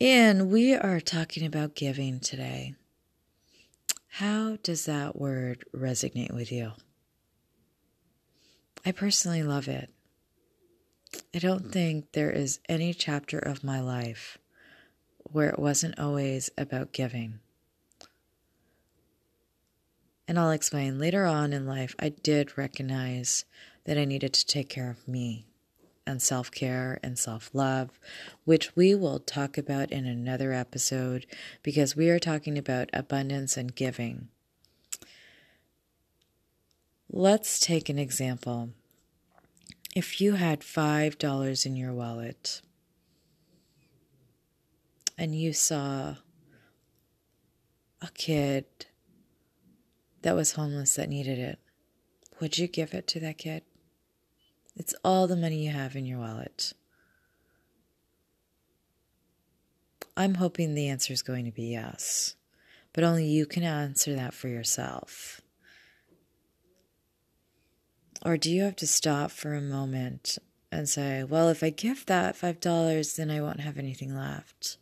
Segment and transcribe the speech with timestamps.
[0.00, 2.74] And we are talking about giving today.
[4.06, 6.72] How does that word resonate with you?
[8.86, 9.90] I personally love it.
[11.34, 14.38] I don't think there is any chapter of my life
[15.18, 17.40] where it wasn't always about giving.
[20.28, 23.44] And I'll explain later on in life, I did recognize
[23.84, 25.47] that I needed to take care of me
[26.08, 28.00] and self care and self love,
[28.44, 31.26] which we will talk about in another episode
[31.62, 34.28] because we are talking about abundance and giving.
[37.10, 38.70] Let's take an example.
[39.94, 42.62] If you had $5 in your wallet
[45.16, 46.16] and you saw
[48.00, 48.64] a kid
[50.22, 51.58] that was homeless that needed it,
[52.40, 53.62] would you give it to that kid?
[54.78, 56.72] It's all the money you have in your wallet.
[60.16, 62.36] I'm hoping the answer is going to be yes,
[62.92, 65.40] but only you can answer that for yourself.
[68.24, 70.38] Or do you have to stop for a moment
[70.70, 74.76] and say, well, if I give that $5, then I won't have anything left?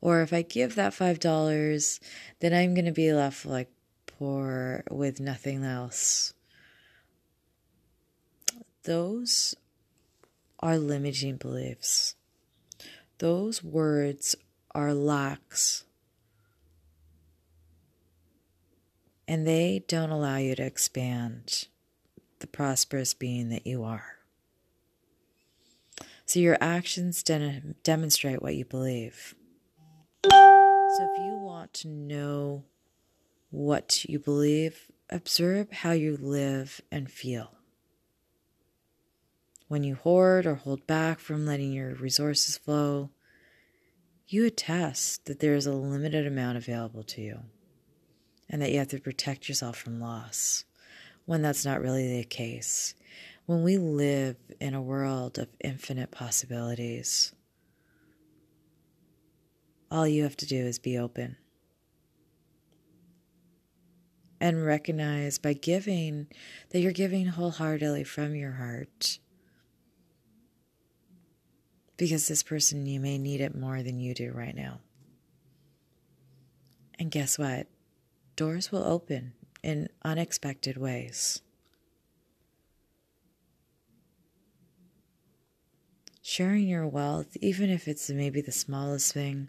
[0.00, 2.00] Or if I give that $5,
[2.40, 3.70] then I'm going to be left like
[4.06, 6.34] poor with nothing else.
[8.90, 9.54] Those
[10.58, 12.16] are limiting beliefs.
[13.18, 14.34] Those words
[14.74, 15.84] are locks.
[19.28, 21.68] And they don't allow you to expand
[22.40, 24.16] the prosperous being that you are.
[26.26, 29.36] So your actions de- demonstrate what you believe.
[30.24, 32.64] So if you want to know
[33.50, 37.59] what you believe, observe how you live and feel.
[39.70, 43.10] When you hoard or hold back from letting your resources flow,
[44.26, 47.38] you attest that there is a limited amount available to you
[48.48, 50.64] and that you have to protect yourself from loss
[51.24, 52.96] when that's not really the case.
[53.46, 57.32] When we live in a world of infinite possibilities,
[59.88, 61.36] all you have to do is be open
[64.40, 66.26] and recognize by giving
[66.70, 69.20] that you're giving wholeheartedly from your heart
[72.00, 74.80] because this person, you may need it more than you do right now.
[76.98, 77.66] And guess what?
[78.36, 81.42] Doors will open in unexpected ways.
[86.22, 89.48] Sharing your wealth, even if it's maybe the smallest thing,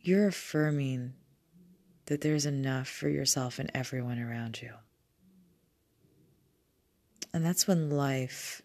[0.00, 1.12] you're affirming
[2.06, 4.72] that there's enough for yourself and everyone around you.
[7.34, 8.62] And that's when life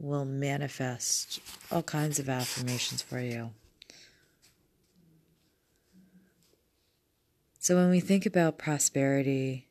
[0.00, 1.40] will manifest
[1.70, 3.50] all kinds of affirmations for you.
[7.58, 9.68] So, when we think about prosperity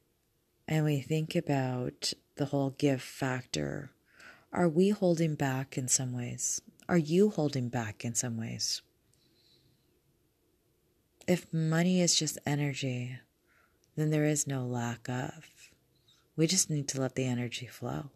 [0.67, 3.91] and we think about the whole give factor,
[4.53, 6.61] are we holding back in some ways?
[6.87, 8.83] Are you holding back in some ways?
[11.27, 13.17] If money is just energy,
[13.95, 15.49] then there is no lack of.
[16.35, 18.11] We just need to let the energy flow.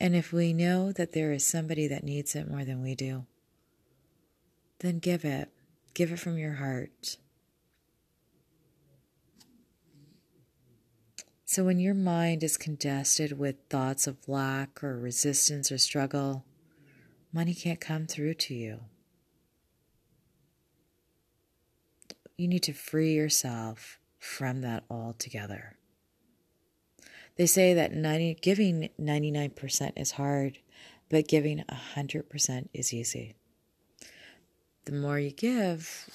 [0.00, 3.26] And if we know that there is somebody that needs it more than we do,
[4.78, 5.50] then give it.
[5.92, 7.16] Give it from your heart.
[11.44, 16.44] So when your mind is congested with thoughts of lack or resistance or struggle,
[17.32, 18.80] money can't come through to you.
[22.36, 25.77] You need to free yourself from that altogether.
[27.38, 30.58] They say that 90, giving 99% is hard,
[31.08, 33.36] but giving 100% is easy.
[34.84, 36.10] The more you give,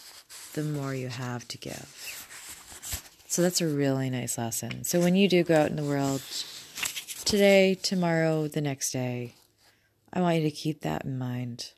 [0.53, 2.27] the more you have to give.
[3.27, 4.83] So that's a really nice lesson.
[4.83, 6.21] So when you do go out in the world
[7.23, 9.35] today, tomorrow, the next day,
[10.11, 11.71] I want you to keep that in mind.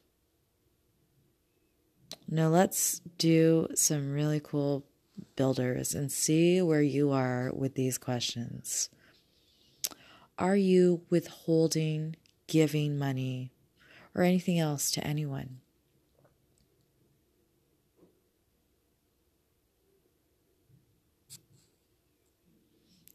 [2.28, 4.86] Now let's do some really cool
[5.36, 8.90] builders and see where you are with these questions.
[10.38, 12.16] Are you withholding
[12.48, 13.52] giving money
[14.14, 15.62] or anything else to anyone?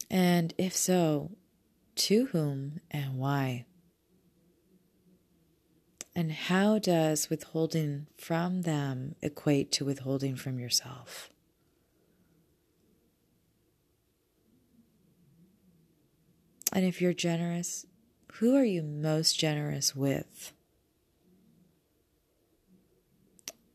[0.09, 1.31] And if so,
[1.95, 3.65] to whom and why?
[6.13, 11.29] And how does withholding from them equate to withholding from yourself?
[16.71, 17.85] And if you're generous,
[18.33, 20.53] who are you most generous with?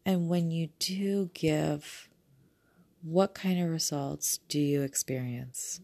[0.04, 2.08] And when you do give,
[3.02, 5.80] what kind of results do you experience?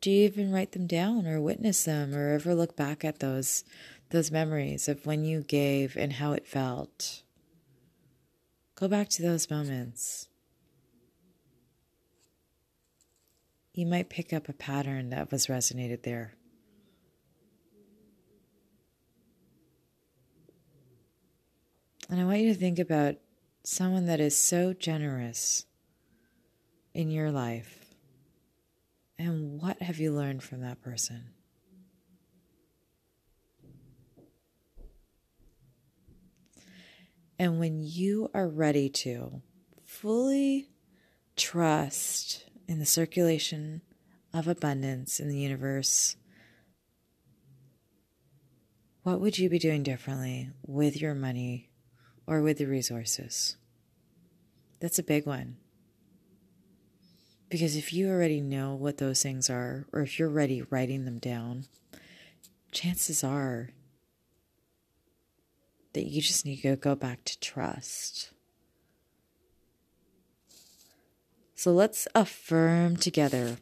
[0.00, 3.64] Do you even write them down or witness them or ever look back at those
[4.10, 7.22] those memories of when you gave and how it felt?
[8.76, 10.28] Go back to those moments.
[13.76, 16.32] You might pick up a pattern that was resonated there.
[22.08, 23.16] And I want you to think about
[23.64, 25.66] someone that is so generous
[26.94, 27.94] in your life.
[29.18, 31.24] And what have you learned from that person?
[37.38, 39.42] And when you are ready to
[39.84, 40.70] fully
[41.36, 43.82] trust in the circulation
[44.32, 46.16] of abundance in the universe,
[49.02, 51.70] what would you be doing differently with your money
[52.26, 53.56] or with the resources?
[54.80, 55.56] That's a big one.
[57.48, 61.18] Because if you already know what those things are, or if you're already writing them
[61.18, 61.66] down,
[62.72, 63.70] chances are
[65.92, 68.32] that you just need to go back to trust.
[71.56, 73.56] So let's affirm together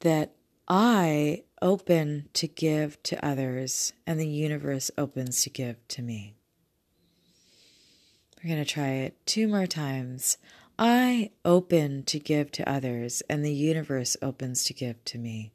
[0.00, 0.34] that
[0.66, 6.34] I open to give to others and the universe opens to give to me.
[8.42, 10.36] We're going to try it two more times.
[10.80, 15.52] I open to give to others and the universe opens to give to me.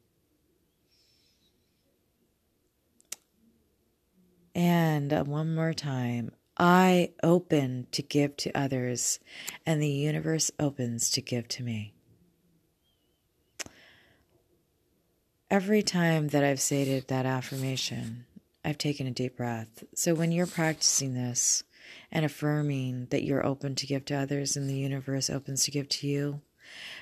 [4.55, 9.19] And uh, one more time, I open to give to others,
[9.65, 11.93] and the universe opens to give to me.
[15.49, 18.25] Every time that I've stated that affirmation,
[18.65, 19.83] I've taken a deep breath.
[19.93, 21.63] So when you're practicing this
[22.11, 25.89] and affirming that you're open to give to others and the universe opens to give
[25.89, 26.41] to you,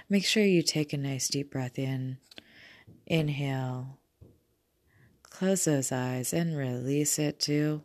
[0.09, 2.17] make sure you take a nice deep breath in.
[3.05, 3.97] Inhale
[5.41, 7.81] Close those eyes and release it too.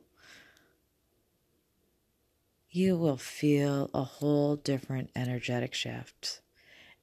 [2.77, 6.43] You will feel a whole different energetic shift.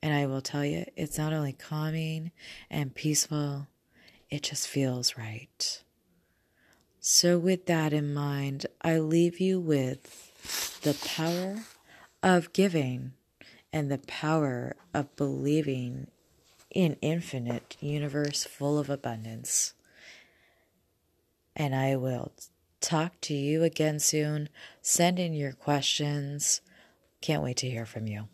[0.03, 2.31] And I will tell you, it's not only calming
[2.69, 3.65] and peaceful,
[4.29, 5.81] it just feels right.
[6.99, 11.63] So, with that in mind, I leave you with the power
[12.21, 13.13] of giving
[13.73, 16.05] and the power of believing
[16.69, 19.73] in infinite universe full of abundance
[21.55, 22.31] and I will
[22.83, 24.49] talk to you again soon.
[24.81, 26.61] Send in your questions.
[27.21, 28.27] Can't wait to hear from you.